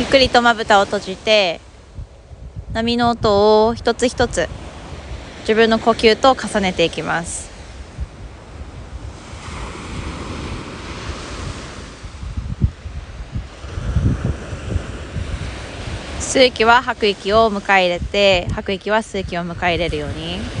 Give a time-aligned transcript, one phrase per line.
[0.00, 1.60] ゆっくりとまぶたを閉じて
[2.72, 4.48] 波の音を一つ一つ
[5.40, 7.50] 自分の呼吸と重ねていきます。
[16.18, 20.59] 吸う息は吐く息を迎え入れて吐く息は吸う息を迎え入れるように。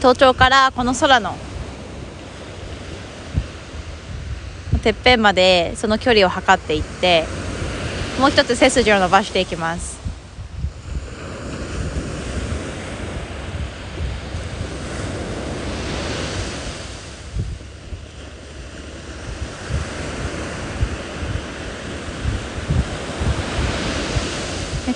[0.00, 1.34] 頭頂からこの空の
[4.82, 7.24] てっぺんまでその距離を測っていって
[8.20, 9.98] もう一つ背筋を伸ばしていきます。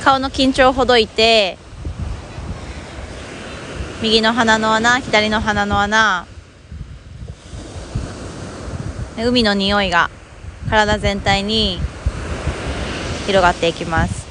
[0.03, 1.59] 顔の緊張をほどいて
[4.03, 6.27] 右の鼻の穴左の鼻の穴。
[9.17, 10.11] 海の匂いが
[10.69, 11.79] 体全体に
[13.27, 14.27] 広がっていきます。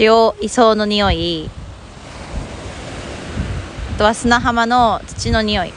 [0.00, 1.61] 塩磯の匂い。
[4.02, 5.72] とは砂浜の土の匂い。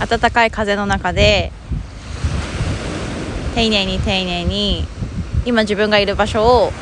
[0.00, 1.52] 暖かい風の中で
[3.54, 4.84] 丁寧に丁寧に
[5.44, 6.72] 今自分がいる場所を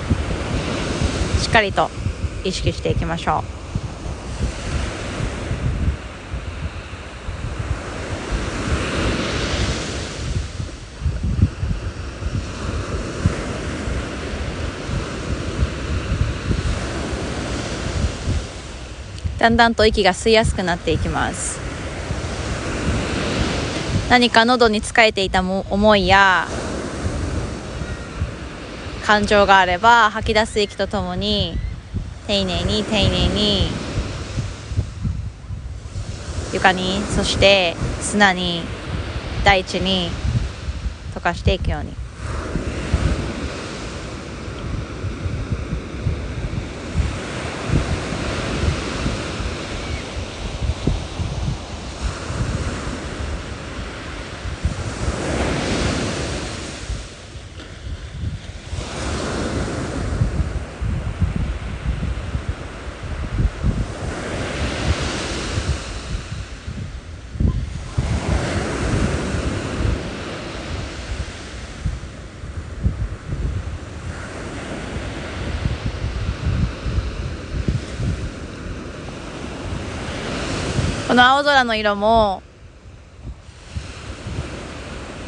[1.42, 1.90] しっかりと
[2.42, 3.43] 意識していきましょう。
[19.44, 21.60] だんだんと息が吸いやすくなっていきます。
[24.08, 26.48] 何か喉に疲れていた思いや
[29.04, 31.58] 感情があれば吐き出す息とともに
[32.26, 33.68] 丁寧に丁寧に
[36.54, 38.62] 床にそして砂に
[39.44, 40.08] 大地に
[41.14, 42.03] 溶かしていくように。
[81.14, 82.42] この青空の色も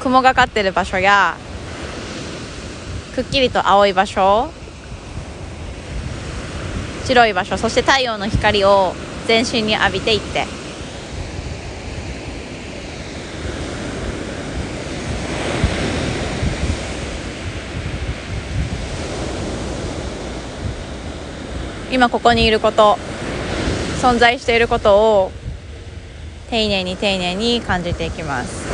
[0.00, 1.36] 雲がかってる場所や
[3.14, 4.50] くっきりと青い場所
[7.04, 8.94] 白い場所そして太陽の光を
[9.28, 10.44] 全身に浴びていって。
[21.92, 22.98] 今ここにいること
[24.02, 25.45] 存在していることを
[26.48, 28.65] 丁寧に丁寧に感じていきます。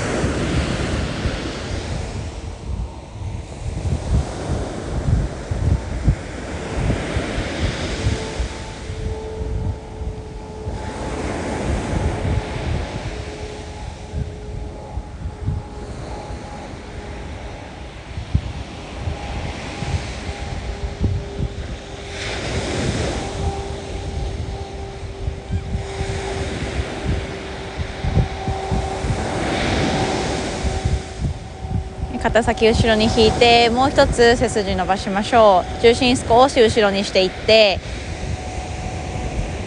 [32.22, 35.82] 肩先後ろに引いてもう一つ背筋伸ばしましょう。
[35.82, 37.80] 重心少し後ろにしていって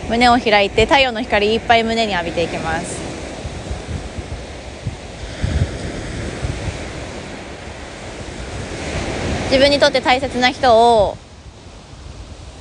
[0.10, 3.04] 胸を開いて太陽の光いっぱい胸に浴びていきます。
[9.46, 11.18] 自分にとって大切な人を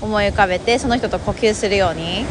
[0.02, 2.24] 思い浮かべてその人と呼吸するように。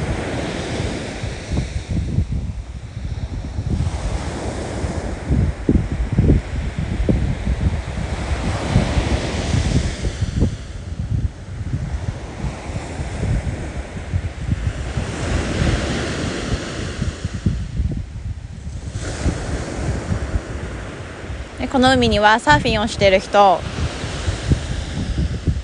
[21.73, 23.59] この海にはサーフィンをしている人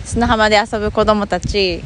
[0.06, 1.84] 砂浜で遊ぶ子供たち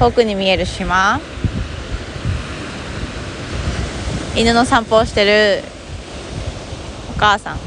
[0.00, 1.20] 遠くに見える島
[4.34, 5.62] 犬の散歩をしてる
[7.14, 7.58] お母さん。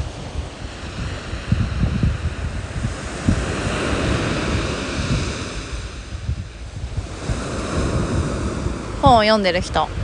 [9.01, 10.00] 本を読んでる人。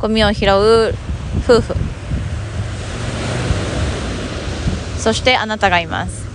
[0.00, 0.94] ゴミを拾う
[1.44, 1.74] 夫婦。
[4.98, 6.28] そしてあなたがいます。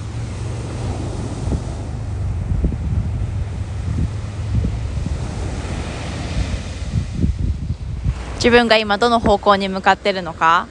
[8.36, 10.68] 自分が今どの方向に向かってるのか？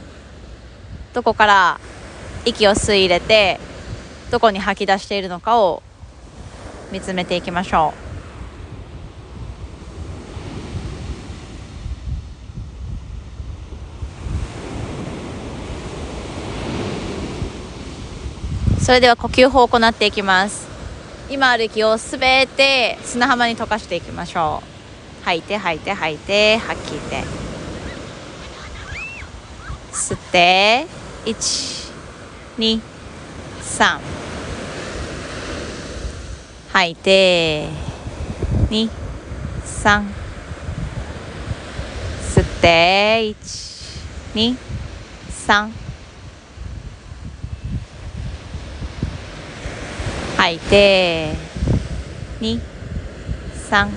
[1.13, 1.81] どこから
[2.45, 3.59] 息を吸い入れて
[4.31, 5.83] どこに吐き出しているのかを
[6.93, 8.04] 見つめていきましょう。
[18.85, 20.69] それでは呼吸法を行っていきます。
[21.31, 24.63] 今ある息をすべて砂浜に溶かしていきましょ
[25.23, 25.25] う。
[25.25, 27.25] 吐いて吐いて吐いて吐きて。
[29.91, 30.87] 吸って。
[31.25, 32.81] 123
[36.71, 37.69] 吐いて。
[38.69, 40.05] 23
[42.35, 43.35] 吸って。
[44.35, 45.84] 123
[50.45, 50.59] 吐い。
[50.59, 51.35] て
[52.43, 53.89] 23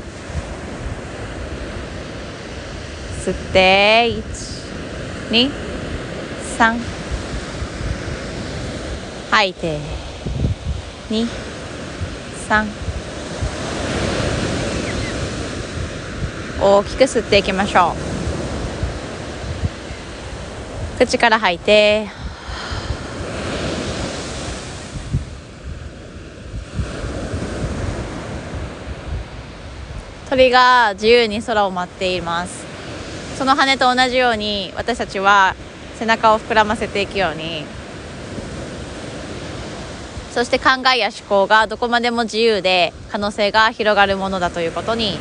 [3.25, 4.09] 吸って
[5.29, 6.79] 123
[9.29, 9.79] 吐いて
[11.09, 11.27] 2
[12.47, 12.65] 3
[16.61, 17.93] 大きく吸っていきましょ
[20.99, 21.05] う。
[21.05, 22.16] 口から吐いて。
[30.29, 32.65] 鳥が自由に空を舞っています。
[33.37, 35.55] その羽と同じように私たちは
[35.95, 37.63] 背中を膨らませていくように。
[40.33, 45.17] そして考えや思考がどこまでも自由で可能性が広がるものだということに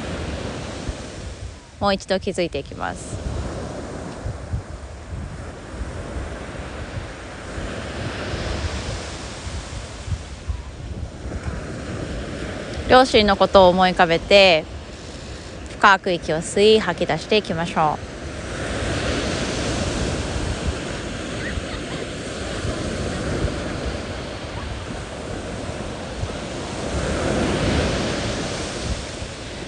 [1.81, 3.17] もう一度気づいていきます。
[12.91, 14.65] 両親のことを思い浮かべて
[15.87, 17.99] 深く息を吸い吐き出していきましょう。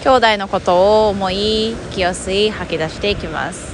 [0.03, 3.73] 兄弟のことを思い息を吸い吐き出していきます。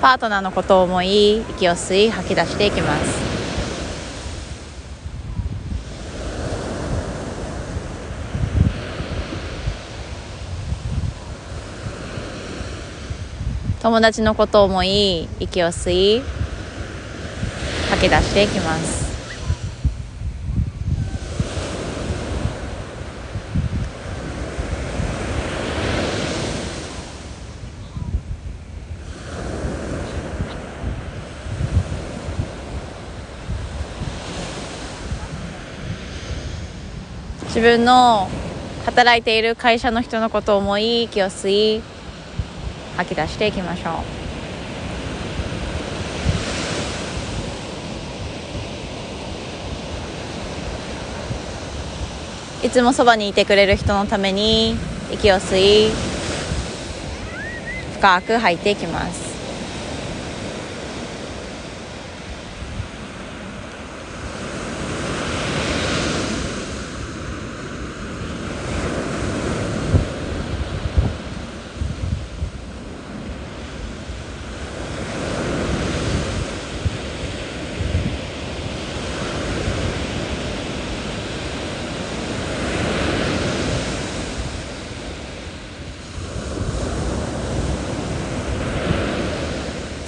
[0.00, 3.33] パートナーのことを思い息を吸い吐き出していきます。
[13.84, 16.22] 友達のことを思い息を吸い
[17.90, 19.04] 吐き出していきます。
[37.48, 38.30] 自分の
[38.86, 41.93] 働いている会社の人のことを思い息を吸い
[42.96, 43.94] 吐き出していきましょう。
[52.66, 54.74] いつもそばにいてくれる人のために
[55.12, 55.90] 息を吸い
[57.98, 59.23] 深く吐いていきます。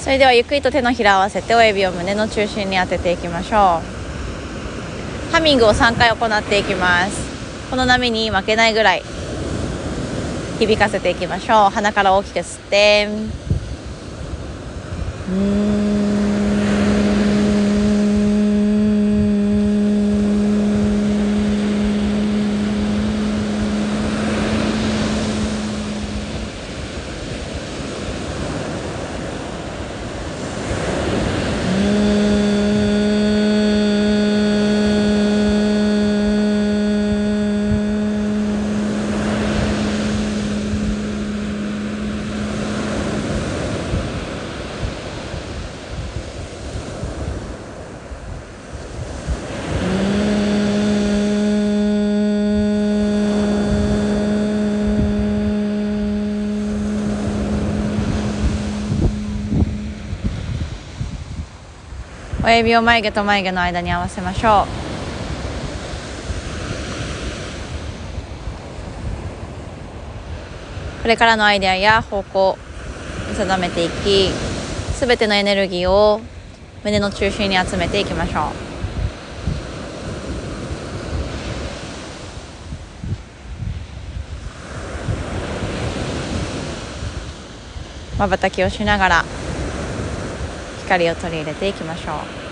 [0.07, 5.33] それではゆっくりと手のひらを合わせて親指を胸の中心に当てていきましょう。
[5.33, 7.69] ハミングを3回行っていきます。
[7.71, 9.03] この波に負けないぐらい
[10.61, 11.71] 響かせていきましょう。
[11.71, 13.09] 鼻から大きく吸って。
[15.29, 15.86] うん。
[62.47, 64.67] 親指を眉毛と眉毛の間に合わせましょう。
[71.03, 72.57] これからのアイデアや方向
[73.37, 74.31] 定めていき
[75.01, 76.21] 全てのエネルギーを
[76.85, 78.45] 胸の中心に集めていきましょう。
[88.21, 89.25] まばたきをしながら
[90.87, 92.46] 光を取り入れていきましょう。